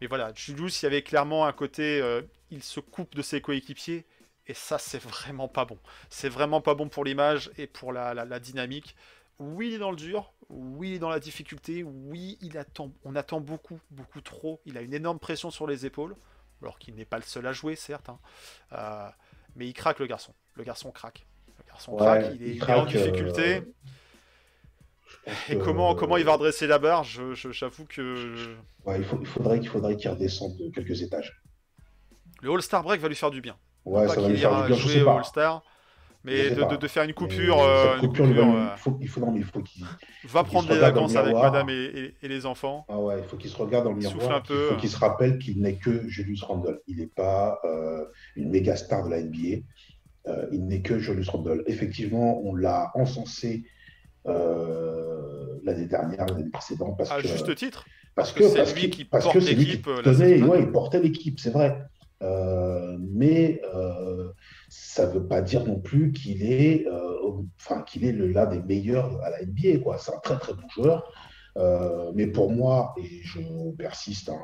[0.00, 2.02] Mais voilà, Julius, il y avait clairement un côté,
[2.50, 4.06] il se coupe de ses coéquipiers,
[4.50, 5.78] et ça, c'est vraiment pas bon.
[6.08, 8.96] C'est vraiment pas bon pour l'image et pour la, la- la dynamique.
[9.38, 12.90] Oui, il est dans le dur, oui, il est dans la difficulté, oui, il attend,
[13.04, 14.60] on attend beaucoup, beaucoup trop.
[14.66, 16.16] Il a une énorme pression sur les épaules,
[16.62, 18.08] alors qu'il n'est pas le seul à jouer, certes.
[18.08, 18.18] hein.
[18.72, 19.08] Euh,
[19.56, 20.34] mais il craque, le garçon.
[20.56, 21.26] Le garçon craque.
[21.58, 23.62] Le garçon Ouais, craque, il est, il il est en craque, difficulté.
[25.28, 27.04] euh, Et comment, comment il va redresser la barre?
[27.04, 31.02] Je- je- J'avoue que Ouais, il, faut- il faudrait qu'il faudrait qu'il redescende de quelques
[31.02, 31.40] étages.
[32.42, 33.56] le All-Star Break va lui faire du bien.
[33.90, 35.16] Ouais, ça va lui faire du bien, je sais pas.
[35.16, 35.62] All-Star,
[36.24, 36.66] mais de, pas.
[36.68, 39.20] de- de faire une coupure, cette euh, une coupure, il coupure, euh, faut, il faut,
[39.20, 39.84] non, mais il faut qu'il
[40.28, 42.84] va prendre des vacances avec madame et, et- et les enfants.
[42.88, 44.36] ah ouais, il faut qu'il se regarde dans le Souffle miroir.
[44.36, 44.64] un peu.
[44.66, 46.80] Il faut qu'il se rappelle qu'il n'est que Julius Randle.
[46.86, 48.04] Il n'est pas euh,
[48.36, 49.62] une méga star de la NBA.
[50.26, 51.64] Euh, il n'est que Julius Randle.
[51.66, 53.64] Effectivement, on l'a encensé
[54.26, 57.84] euh, l'année dernière, l'année précédente, parce À que juste titre.
[58.14, 59.86] parce que c'est lui qui porte l'équipe,
[60.42, 61.82] ouais, il portait l'équipe, c'est vrai.
[62.22, 64.32] Euh, mais euh,
[64.68, 68.62] ça ne veut pas dire non plus qu'il est, euh, enfin qu'il est l'un des
[68.62, 69.98] meilleurs à la NBA.
[69.98, 71.12] C'est un très très bon joueur.
[72.14, 73.40] Mais pour moi, et je
[73.76, 74.40] persiste, hein,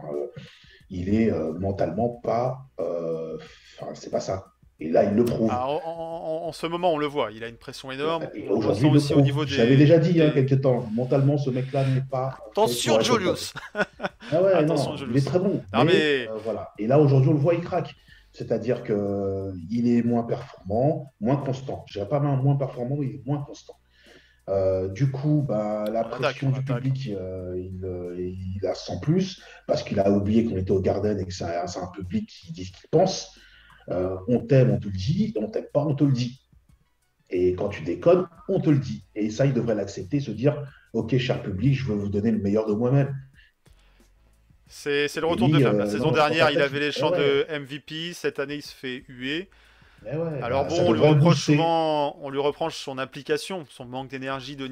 [0.90, 4.55] il est mentalement pas, enfin c'est pas ça.
[4.78, 5.48] Et là, il le prouve.
[5.50, 8.28] Ah, en, en- en ce moment, on le voit, il a une pression énorme.
[8.50, 9.52] Aujourd'hui, aussi au niveau des.
[9.52, 12.38] J'avais déjà dit il y a quelques temps, mentalement, ce mec-là n'est pas.
[12.50, 15.14] Attention, Julius ah ouais, Attention, non, Julius.
[15.14, 15.62] il est très bon.
[15.72, 16.72] Non, mais, mais- euh, voilà.
[16.78, 17.94] Et là, aujourd'hui, on le voit, il craque.
[18.32, 21.84] C'est-à-dire que il est moins performant, moins constant.
[21.88, 23.76] Je dirais pas moins moins performant, mais il est moins constant.
[24.48, 28.98] Euh, du coup, bah, la pression on du public, euh, il, euh, il la sent
[29.02, 31.86] plus parce qu'il a oublié qu'on était au Garden et que c'est un, c'est un
[31.88, 33.36] public qui dit ce qu'il pense.
[33.90, 35.32] Euh, on t'aime, on te le dit.
[35.36, 36.40] On t'aime pas, on te le dit.
[37.30, 39.04] Et quand tu déconnes, on te le dit.
[39.14, 42.38] Et ça, il devrait l'accepter, se dire Ok, cher public, je veux vous donner le
[42.38, 43.14] meilleur de moi-même.
[44.68, 45.78] C'est c'est le Et retour lui, de flamme.
[45.78, 47.46] La euh, saison non, dernière, il avait les eh champs ouais.
[47.48, 48.12] de MVP.
[48.14, 49.48] Cette année, il se fait huer.
[50.04, 53.84] Eh ouais, Alors bah, bon, on lui reproche souvent, on lui reproche son implication, son
[53.84, 54.68] manque d'énergie de.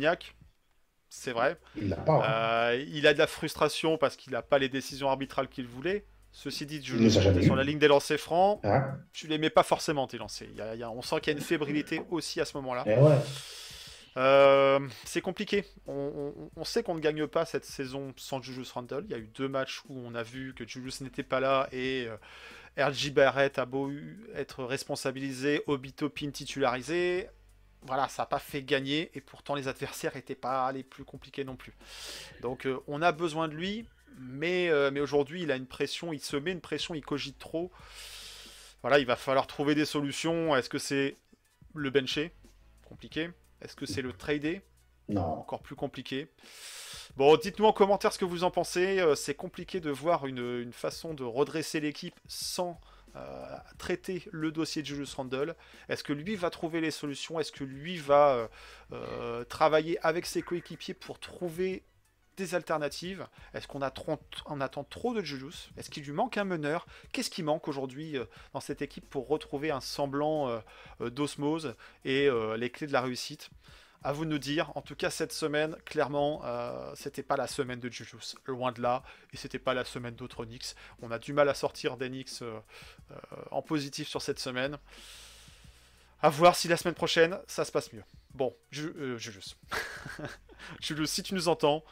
[1.08, 1.58] C'est vrai.
[1.76, 2.12] Il l'a pas.
[2.12, 2.72] hein.
[2.74, 6.04] Euh, il a de la frustration parce qu'il n'a pas les décisions arbitrales qu'il voulait.
[6.36, 9.62] Ceci dit, a jamais sur la ligne des lancers francs, Hein tu les mets pas
[9.62, 10.48] forcément tes lancers.
[10.56, 12.82] Y a- y a- on sent qu'il y a une fébrilité aussi à ce moment-là.
[12.86, 13.16] Eh ouais.
[14.16, 15.64] Euh, c'est compliqué.
[15.86, 15.92] On,
[16.36, 19.04] on- on sait qu'on ne gagne pas cette saison sans Julius Randle.
[19.06, 21.68] Il y a eu deux matchs où on a vu que Julius n'était pas là
[21.72, 22.16] et euh,
[22.84, 23.90] RJ Barrett a beau
[24.34, 27.28] être responsabilisé, Obito Pin titularisé.
[27.82, 31.44] Voilà, ça n'a pas fait gagner et pourtant les adversaires n'étaient pas les plus compliqués
[31.44, 31.74] non plus.
[32.40, 33.86] Donc euh, on a besoin de lui,
[34.18, 37.38] mais, euh, mais aujourd'hui il a une pression, il se met une pression, il cogite
[37.38, 37.70] trop.
[38.82, 40.54] Voilà, il va falloir trouver des solutions.
[40.54, 41.16] Est-ce que c'est
[41.74, 42.32] le bencher
[42.84, 43.30] Compliqué.
[43.62, 44.60] Est-ce que c'est le trader?
[45.08, 45.20] Non.
[45.20, 46.28] encore plus compliqué.
[47.16, 49.00] Bon, dites-nous en commentaire ce que vous en pensez.
[49.00, 52.80] Euh, C'est compliqué de voir une, une façon de redresser l'équipe sans
[53.16, 55.54] euh, traiter le dossier de Julius Randle.
[55.88, 57.38] Est-ce que lui va trouver les solutions?
[57.38, 58.48] Est-ce que lui va
[58.92, 61.84] euh, travailler avec ses coéquipiers pour trouver
[62.36, 65.70] des alternatives Est-ce qu'on attend trop de Julius?
[65.76, 66.86] Est-ce qu'il lui manque un meneur?
[67.12, 70.60] Qu'est-ce qui manque aujourd'hui euh, dans cette équipe pour retrouver un semblant euh,
[71.00, 73.50] euh, d'osmose et les clés de la réussite?
[74.02, 74.70] À vous de nous dire.
[74.76, 78.82] En tout cas, cette semaine, clairement, euh, c'était pas la semaine de Julius, loin de
[78.82, 80.46] là, et c'était pas la semaine d'autres.
[81.00, 82.42] On a du mal à sortir des Knicks
[83.50, 84.76] en positif sur cette semaine.
[86.20, 88.04] À voir si la semaine prochaine, ça se passe mieux.
[88.34, 89.56] Bon, Ju- Julius.
[90.80, 91.82] Julius, si tu nous entends,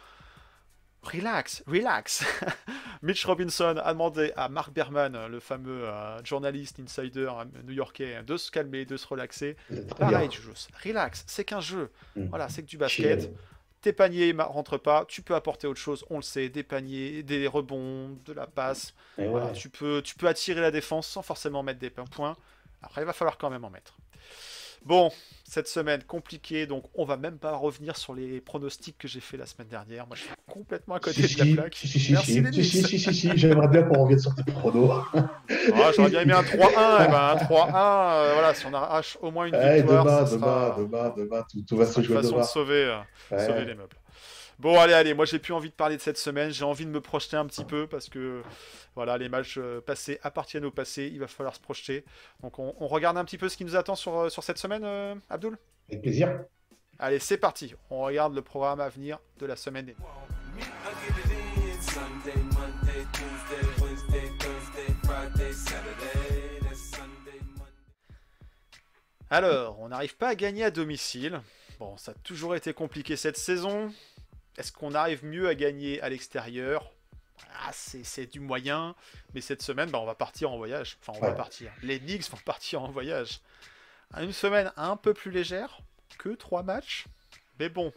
[1.03, 2.25] relax, relax.
[3.03, 8.37] Mitch Robinson a demandé à Mark Berman, le fameux euh, journaliste insider euh, new-yorkais, de
[8.37, 9.57] se calmer, de se relaxer.
[9.99, 10.31] Pareil.
[10.31, 11.91] Julius, relax, c'est qu'un jeu.
[12.17, 12.27] Mm.
[12.27, 13.21] Voilà, c'est que du basket.
[13.23, 13.31] Chill.
[13.81, 17.25] Tes paniers ma- rentrent pas, tu peux apporter autre chose, on le sait, des paniers,
[17.25, 18.95] des rebonds, de la passe.
[19.19, 19.53] Voilà, ouais.
[19.55, 22.37] tu, peux, tu peux attirer la défense sans forcément mettre des points.
[22.81, 23.97] Après, il va falloir quand même en mettre.
[24.85, 25.11] Bon,
[25.45, 29.37] cette semaine compliquée, donc on va même pas revenir sur les pronostics que j'ai fait
[29.37, 30.07] la semaine dernière.
[30.09, 31.75] Moi, je suis complètement à côté Si, de la plaque.
[31.77, 34.35] si, si, si, Merci si, si, si, si, si, si, j'aimerais bien qu'on revienne sur
[34.35, 35.05] tes pronos.
[35.75, 37.05] Ah, J'aurais bien aimé un 3-1.
[37.05, 40.27] eh ben, un 3-1, euh, voilà, si on arrache au moins une Eh, victoire, demain,
[40.27, 40.77] ça demain, sera...
[40.79, 42.41] demain, demain, tout, tout va se jouer façon demain.
[42.43, 42.99] de sauver, euh,
[43.31, 43.47] Ouais.
[43.47, 43.97] sauver les meubles.
[44.63, 46.91] Bon, allez, allez, moi j'ai plus envie de parler de cette semaine, j'ai envie de
[46.91, 48.45] me projeter un petit peu parce que
[48.95, 52.05] voilà, les matchs euh, passés appartiennent au passé, il va falloir se projeter.
[52.45, 54.59] Donc on, on regarde un petit peu ce qui nous attend sur, euh, sur cette
[54.59, 56.45] semaine, euh, Abdul Avec plaisir.
[57.01, 59.95] Allez, c'est parti, on regarde le programme à venir de la semaine.
[69.29, 71.41] Alors, on n'arrive pas à gagner à domicile.
[71.81, 73.93] Bon, ça a toujours été compliqué cette saison.
[74.59, 76.91] Est-ce qu'on arrive mieux à gagner à l'extérieur?
[77.65, 78.95] Ah, c'est du moyen.
[79.35, 80.99] Mais cette semaine, bah, on va partir en voyage.
[81.01, 81.71] Enfin, on va partir.
[81.83, 83.41] Les Knicks vont partir en voyage.
[84.21, 85.79] Une semaine un peu plus légère
[86.19, 87.07] que trois matchs.
[87.59, 87.93] Mais bon,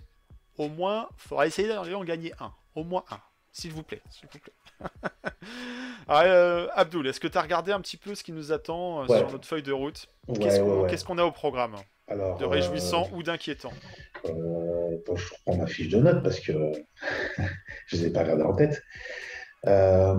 [0.58, 2.54] au moins, faudra essayer d'en gagner un.
[2.76, 3.20] Au moins un.
[3.52, 4.02] S'il vous plaît.
[4.10, 4.54] S'il vous plaît.
[6.08, 9.02] Ah, euh, Abdoul, est-ce que tu as regardé un petit peu ce qui nous attend
[9.04, 9.18] euh, Ouais.
[9.20, 10.08] sur notre feuille de route?
[10.28, 11.76] Ouais, Qu'est-ce qu'on a au programme?
[12.08, 13.74] Alors, De euh, réjouissant ou d'inquiétant?
[14.26, 14.65] euh,
[15.06, 16.54] bon, je reprends ma fiche de notes parce que
[17.88, 18.82] je ne les ai pas regardées en tête.
[19.68, 20.14] Euh,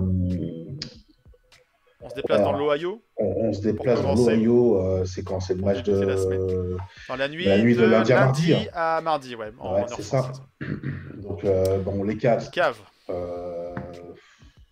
[2.01, 5.55] On se déplace dans l'Ohio on, on se déplace dans l'Ohio, euh, c'est quand c'est
[5.55, 6.01] le match de.
[6.01, 6.15] la.
[7.07, 8.65] Dans la nuit, La nuit de de, lundi à mardi, hein.
[8.73, 9.51] à mardi, ouais.
[9.59, 10.31] Ouais, c'est ça.
[11.15, 12.77] Donc, euh, bon, les Cavs, Cave,
[13.09, 13.73] euh,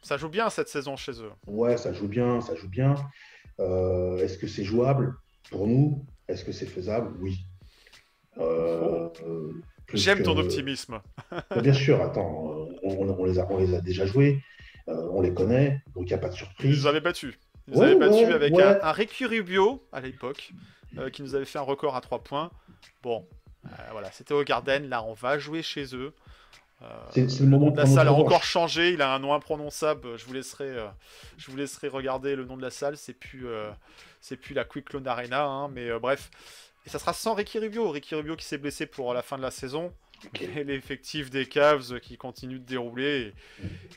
[0.04, 1.32] ça joue bien cette saison chez eux.
[1.48, 2.96] ouais, ça joue bien, ça joue bien.
[3.60, 5.16] Est-ce que c'est jouable
[5.50, 6.06] pour nous?
[6.28, 7.14] Est-ce que c'est faisable?
[7.22, 7.38] Oui.
[8.36, 8.44] Plus
[9.94, 11.00] J'aime ton optimisme.
[11.56, 14.42] Mais Bien sûr, attends, on, on les a, on les a déjà joués,
[14.88, 16.80] euh, on les connaît, donc il n'y a pas de Ils surprise.
[16.82, 17.36] nous avaient battus.
[17.68, 18.64] Ils nous Ouais, avaient battus ouais, avec ouais.
[18.64, 20.52] un, un Ricky Rubio à l'époque,
[20.98, 22.52] euh, qui nous avait fait un record à 3 points.
[23.04, 23.26] Bon,
[23.66, 24.88] euh, voilà, c'était au Garden.
[24.90, 26.14] Là, on va jouer chez eux.
[26.82, 30.18] Euh, C'est le moment de La salle a encore changé, il a un nom imprononçable.
[30.18, 30.76] Je vous laisserai,
[31.38, 32.98] je vous laisserai regarder le nom de la salle.
[32.98, 33.46] C'est plus,
[34.20, 36.30] c'est plus la Quick Loan Arena, hein, mais bref.
[36.86, 37.90] Et ça sera sans Ricky Rubio.
[37.90, 39.92] Ricky Rubio qui s'est blessé pour la fin de la saison.
[40.26, 40.42] Ok.
[40.44, 43.34] Et l'effectif des Cavs qui continue de dérouler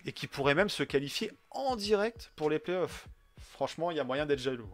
[0.04, 3.08] et, et qui pourrait même se qualifier en direct pour les playoffs.
[3.38, 4.68] Franchement, il y a moyen d'être jaloux.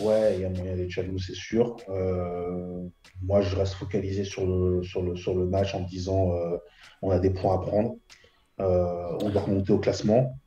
[0.00, 1.76] Ouais, il y a moyen d'être jaloux, c'est sûr.
[1.88, 2.86] Euh,
[3.22, 6.58] moi, je reste focalisé sur le, sur le, sur le match en me disant euh,
[7.02, 7.96] on a des points à prendre,
[8.60, 10.38] Euh, on doit remonter au classement.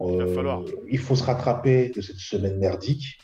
[0.00, 0.62] Il va falloir.
[0.88, 3.18] il faut se rattraper de cette semaine merdique.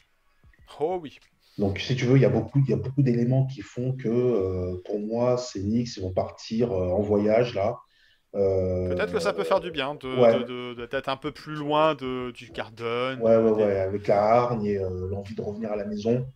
[0.80, 1.18] Oh oui.
[1.60, 3.92] Donc, si tu veux, il y a beaucoup, il y a beaucoup d'éléments qui font
[3.92, 7.78] que, euh, pour moi, ces Knicks ils vont partir euh, en voyage là.
[8.34, 10.38] Euh, Peut-être que ça peut faire du bien de, ouais.
[10.38, 13.20] de- de- de- d'être un peu plus loin de, du Garden.
[13.20, 14.78] Ouais, ouais, ouais, avec la hargne et
[15.10, 16.26] l'envie de revenir à la maison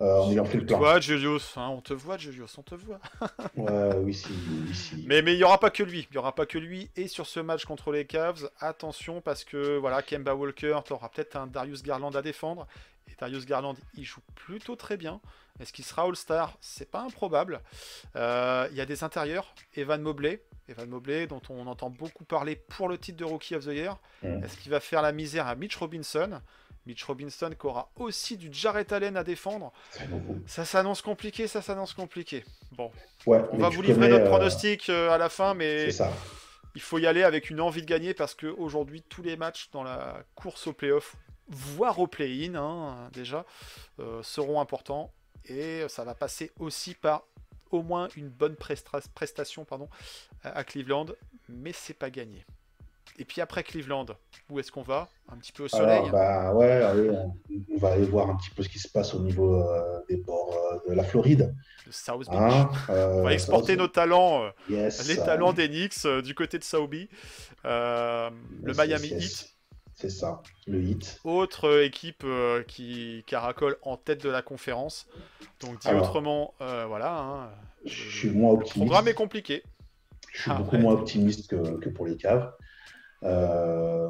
[0.00, 0.78] en ayant fait le On te plein.
[0.78, 3.00] voit, Julius, hein, on te voit, Julius, on te voit.
[3.56, 4.30] Ouais, oui, si,
[4.68, 5.04] oui, si.
[5.08, 6.90] Mais mais il y aura pas que lui, il y aura pas que lui.
[6.96, 11.08] Et sur ce match contre les Cavs, attention parce que voilà, Kemba Walker, tu auras
[11.08, 12.66] peut-être un Darius Garland à défendre.
[13.18, 15.20] Darius Garland, il joue plutôt très bien.
[15.60, 16.56] Est-ce qu'il sera All-Star?
[16.60, 17.60] C'est pas improbable.
[18.16, 22.54] Euh, Il y a des intérieurs, Evan Mobley, Evan Mobley, dont on entend beaucoup parler
[22.56, 23.96] pour le titre de Rookie of the Year.
[24.22, 24.44] Mm.
[24.44, 26.40] Est-ce qu'il va faire la misère à Mitch Robinson?
[26.86, 29.72] Mitch Robinson qui aura aussi du Jarrett Allen à défendre.
[30.46, 32.44] Ça s'annonce compliqué, ça s'annonce compliqué.
[32.72, 32.90] Bon,
[33.26, 36.10] Ouais, on va vous livrer connais, notre euh, pronostic euh, à la fin, mais ça.
[36.74, 39.68] il faut y aller avec une envie de gagner parce que aujourd'hui tous les matchs
[39.70, 41.14] dans la course au playoff,
[41.48, 43.44] voire au play-in hein, déjà,
[44.00, 45.10] euh, seront importants
[45.44, 47.22] et ça va passer aussi par
[47.70, 49.88] au moins une bonne prestation pardon,
[50.42, 51.06] à Cleveland,
[51.48, 52.44] mais c'est pas gagné.
[53.18, 54.06] Et puis après Cleveland,
[54.48, 55.08] où est-ce qu'on va?
[55.30, 55.98] Un petit peu au soleil.
[55.98, 57.34] Alors, bah ouais, allez, on,
[57.74, 60.16] on va aller voir un petit peu ce qui se passe au niveau euh, des
[60.18, 61.52] bords euh, de la Floride.
[61.86, 62.38] de South Beach.
[62.38, 66.64] Hein, On va exporter South- nos talents, Yes, les talents des Knicks du côté de.
[67.64, 68.30] Euh,
[68.62, 69.57] le yes, Miami yes, Heat.
[70.00, 71.18] C'est ça, le hit.
[71.24, 75.08] Autre euh, équipe euh, qui caracole en tête de la conférence.
[75.60, 77.18] Donc dit Alors, autrement, euh, voilà.
[77.18, 77.50] hein,
[77.84, 78.76] Je suis moins le optimiste.
[78.86, 79.64] programme est compliqué.
[80.32, 80.82] Je suis Ah, beaucoup ouais.
[80.82, 82.52] moins optimiste que, que pour les caves.
[83.24, 84.08] Euh,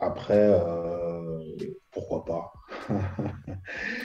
[0.00, 1.40] après, euh,
[1.90, 2.52] pourquoi pas?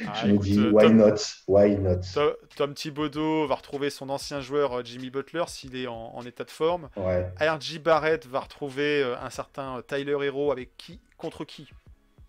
[0.05, 1.15] Ah, Je me dis, euh, why Tom, not?
[1.47, 2.01] Why not?
[2.13, 6.25] To- Tom Thibodeau va retrouver son ancien joueur euh, Jimmy Butler s'il est en, en
[6.25, 6.89] état de forme.
[6.95, 11.69] Ouais, RJ Barrett va retrouver un certain Tyler Hero avec qui contre qui?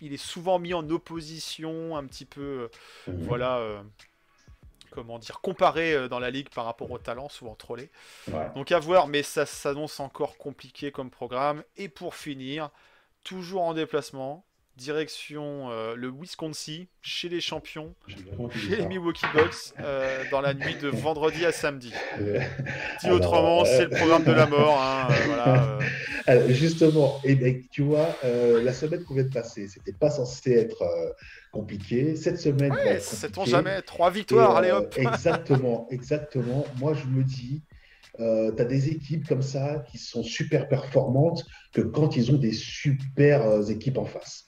[0.00, 2.68] Il est souvent mis en opposition, un petit peu, euh,
[3.06, 3.22] Mhm.
[3.24, 3.82] voilà, euh,
[4.90, 7.90] comment dire, comparé euh, dans la ligue par rapport au talent, souvent trollé.
[8.26, 8.50] ouais.
[8.54, 11.64] Donc à voir, mais ça s'annonce encore compliqué comme programme.
[11.76, 12.70] Et pour finir,
[13.24, 14.44] toujours en déplacement,
[14.76, 18.86] direction euh, le Wisconsin, chez les champions, chez les.
[18.86, 21.92] Milwaukee Bucks, euh, dans la nuit de vendredi à samedi.
[22.20, 22.38] Euh,
[23.00, 24.80] Dit Alors, autrement, c'est le programme de la mort.
[24.80, 25.80] hein, euh, voilà, euh.
[26.26, 30.52] Alors, justement, et ben, tu vois, la semaine qu'on vient de passer, c'était pas censé
[30.52, 30.82] être
[31.50, 32.16] compliqué.
[32.16, 33.50] Cette semaine, va Ouais, être sait-on compliquée.
[33.50, 36.64] jamais, trois Et, victoires, allez euh, hop Exactement, exactement.
[36.78, 37.62] Moi, je me dis,
[38.18, 38.24] tu
[38.62, 43.42] as des équipes comme ça qui sont super performantes que quand ils ont des super
[43.42, 44.44] euh, équipes en face.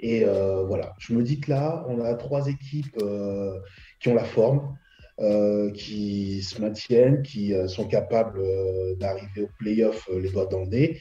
[0.00, 3.58] Et euh, voilà, je me dis que là, on a trois équipes euh,
[4.00, 4.76] qui ont la forme,
[5.20, 10.46] euh, qui se maintiennent, qui euh, sont capables euh, d'arriver au playoff euh, les doigts
[10.46, 11.00] dans le nez.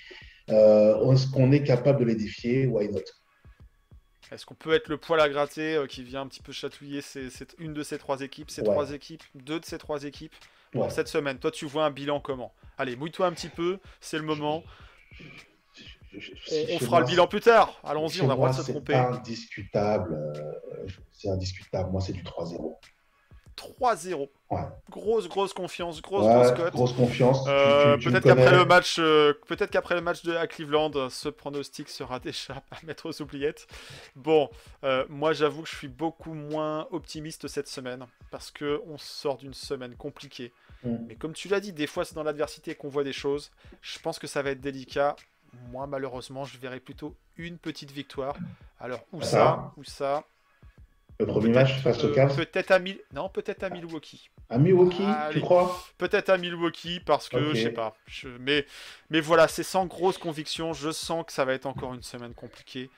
[0.50, 2.66] Euh, Est-ce qu'on est capable de les défier?
[2.66, 3.02] Why not?
[4.32, 7.02] Est-ce qu'on peut être le poil à gratter euh, qui vient un petit peu chatouiller
[7.02, 7.30] ces-
[7.60, 8.68] une de ces trois équipes, ces Ouais.
[8.68, 10.34] trois équipes, deux de ces trois équipes?
[10.72, 10.90] Pour Ouais.
[10.90, 12.54] cette semaine Toi, tu vois un bilan comment?
[12.78, 14.64] Allez, mouille-toi un petit peu, c'est le moment.
[16.18, 16.32] je-
[16.76, 17.80] On, fera moi, le bilan plus tard.
[17.84, 18.96] Allons-y, on a le droit de se c'est tromper.
[18.96, 20.14] indiscutable.
[20.14, 21.92] euh, c'est indiscutable.
[21.92, 22.80] Moi, c'est du 3-0.
[23.58, 24.30] 3-0.
[24.50, 24.60] Ouais.
[24.90, 26.74] Grosse, grosse confiance, grosse, Ouais, grosse cote.
[26.74, 27.44] grosse confiance.
[27.48, 31.90] Euh, peut-être qu'après le match, euh, peut-être qu'après le match de à Cleveland, ce pronostic
[31.90, 33.68] sera déjà à mettre aux oubliettes.
[34.16, 34.50] Bon,
[34.84, 39.38] euh, moi j'avoue que je suis beaucoup moins optimiste cette semaine parce que on sort
[39.38, 40.54] d'une semaine compliquée.
[40.84, 40.96] Mm.
[41.08, 43.52] Mais comme tu l'as dit, des fois c'est dans l'adversité qu'on voit des choses.
[43.82, 45.16] Je pense que ça va être délicat.
[45.72, 48.38] Moi malheureusement, je verrai plutôt une petite victoire.
[48.80, 50.24] Alors où ça, où ça?
[51.20, 52.36] Le premier match face euh, aux Cavs.
[52.36, 53.00] Peut-être à Mil...
[53.14, 54.30] non, peut-être à Milwaukee.
[54.50, 55.34] À Milwaukee, Allez.
[55.36, 55.76] tu crois?
[55.98, 57.56] Peut-être à Milwaukee parce que Ok.
[57.56, 57.96] je sais pas.
[58.06, 58.66] Je- Mais,
[59.10, 60.74] mais voilà, c'est sans grosse conviction.
[60.74, 62.90] Je sens que ça va être encore une semaine compliquée.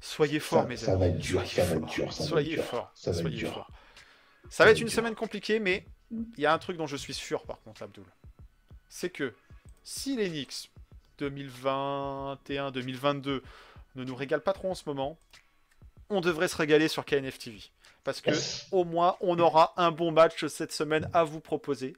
[0.00, 1.00] Soyez forts, mes ça amis.
[1.00, 1.90] va être dur, Soyez ça va être forts.
[1.94, 2.64] dur, ça va être Soyez dur.
[2.64, 2.90] forts.
[2.94, 3.70] Ça va être Soyez dur.
[4.48, 4.94] Ça va être une dur.
[4.96, 8.04] semaine compliquée, mais il y a un truc dont je suis sûr par contre, Abdul.
[8.88, 9.34] C'est que
[9.84, 10.70] si les Knicks
[11.20, 13.42] 2021-2022
[13.96, 15.18] ne nous régalent pas trop en ce moment,
[16.10, 17.60] on devrait se régaler sur KNF TV.
[18.04, 18.30] Parce que
[18.72, 21.96] au moins on aura un bon match cette semaine à vous proposer.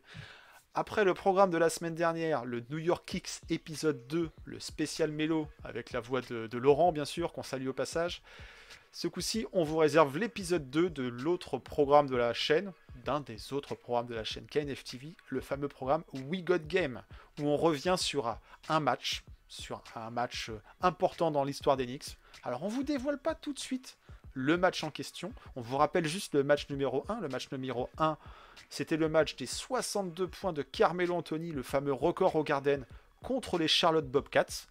[0.75, 5.11] Après le programme de la semaine dernière, le New York Kicks épisode 2, le spécial
[5.11, 8.23] mélo, avec la voix de, de Laurent bien sûr, qu'on salue au passage.
[8.91, 12.73] Ce coup-ci, on vous réserve l'épisode 2 de l'autre programme de la chaîne,
[13.05, 17.03] d'un des autres programmes de la chaîne KNF TV, le fameux programme We Got Game,
[17.41, 18.37] où on revient sur
[18.69, 22.17] un match, sur un match euh, important dans l'histoire des Knicks.
[22.43, 23.99] Alors on vous dévoile pas tout de suite
[24.35, 25.33] le match en question.
[25.57, 27.21] On vous rappelle juste le match numéro 1.
[27.21, 28.17] Le match numéro 1,
[28.71, 32.87] c'était le match des 62 points de Carmelo Anthony, le fameux record au Garden,
[33.23, 34.67] contre les Charlotte Bobcats.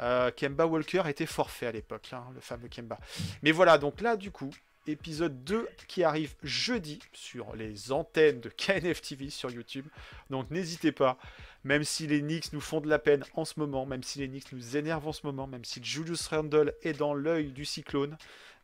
[0.00, 2.98] Euh, Kemba Walker était forfait à l'époque, hein, le fameux Kemba.
[3.42, 4.50] Mais voilà, donc là, du coup,
[4.86, 9.86] épisode 2 qui arrive jeudi sur les antennes de KNF TV sur YouTube.
[10.30, 11.18] Donc n'hésitez pas,
[11.64, 14.28] même si les Knicks nous font de la peine en ce moment, même si les
[14.28, 18.16] Knicks nous énervent en ce moment, même si Julius Randle est dans l'œil du cyclone,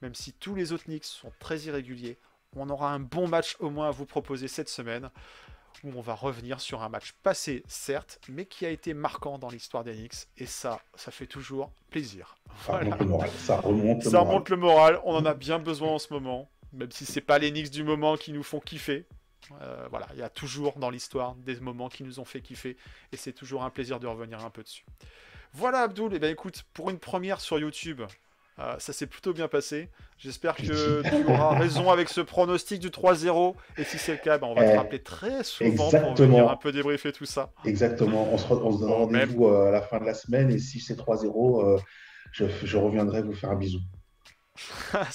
[0.03, 2.19] même si tous les autres Knicks sont très irréguliers,
[2.57, 5.11] on aura un bon match au moins à vous proposer cette semaine
[5.85, 9.49] où on va revenir sur un match passé, certes, mais qui a été marquant dans
[9.49, 10.27] l'histoire des Knicks.
[10.37, 12.37] Et ça, ça fait toujours plaisir.
[12.67, 13.31] Ça remonte le moral.
[13.31, 14.27] Ça remonte le moral.
[14.27, 17.39] remonte le moral, on en a bien besoin en ce moment, même si c'est pas
[17.39, 19.07] les Knicks du moment qui nous font kiffer.
[19.63, 22.77] Euh, voilà, il y a toujours dans l'histoire des moments qui nous ont fait kiffer,
[23.13, 24.85] et c'est toujours un plaisir de revenir un peu dessus.
[25.53, 28.03] Voilà Abdul, et ben écoute, pour une première sur YouTube,
[28.59, 29.89] euh, ça s'est plutôt bien passé.
[30.19, 34.39] J'espère que tu auras raison avec ce pronostic du 3-0, et si c'est le cas,
[34.39, 36.15] ben, on va te Eh, rappeler très souvent pour exactement.
[36.15, 37.53] venir un peu débriefer tout ça.
[37.65, 38.29] Exactement.
[38.33, 40.59] On se, on se donne Bon, rendez-vous euh, à la fin de la semaine et
[40.59, 41.79] si c'est 3-0, euh,
[42.33, 43.81] je, je reviendrai vous faire un bisou.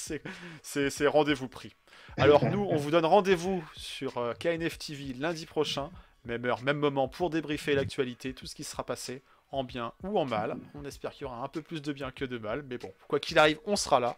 [0.62, 1.74] c'est rendez-vous pris.
[2.16, 5.90] Alors nous, on vous donne rendez-vous sur KNF TV lundi prochain,
[6.24, 9.22] même heure, même moment, pour débriefer l'actualité, tout ce qui sera passé,
[9.54, 10.56] en bien ou en mal.
[10.74, 12.92] On espère qu'il y aura un peu plus de bien que de mal, mais bon,
[13.08, 14.16] quoi qu'il arrive, on sera là.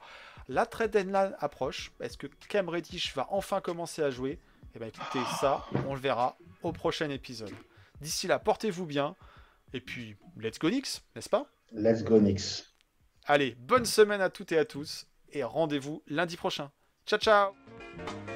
[0.48, 1.92] La trade deadline approche.
[2.00, 4.38] Est-ce que Cam Reddish va enfin commencer à jouer?
[4.74, 7.54] Eh bien écoutez, ça, on le verra au prochain épisode.
[8.00, 9.16] D'ici là, portez-vous bien,
[9.72, 11.46] et puis, let's go Knicks, n'est-ce pas?
[11.72, 12.64] Let's go Knicks.
[13.24, 16.70] Allez, bonne semaine à toutes et à tous, et rendez-vous lundi prochain.
[17.06, 18.35] Ciao ciao